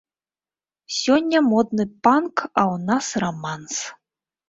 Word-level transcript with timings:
Сёння 1.01 1.39
модны 1.51 1.87
панк, 2.07 2.35
а 2.49 2.61
ў 2.73 2.83
нас 2.91 3.05
раманс. 3.29 3.75